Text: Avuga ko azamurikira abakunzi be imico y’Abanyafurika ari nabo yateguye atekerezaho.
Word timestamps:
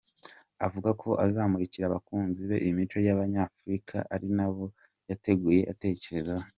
Avuga 0.65 0.89
ko 1.01 1.09
azamurikira 1.25 1.85
abakunzi 1.87 2.41
be 2.49 2.57
imico 2.69 2.97
y’Abanyafurika 3.07 3.97
ari 4.13 4.27
nabo 4.37 4.65
yateguye 5.09 5.61
atekerezaho. 5.73 6.47